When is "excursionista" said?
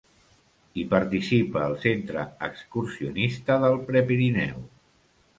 2.47-3.57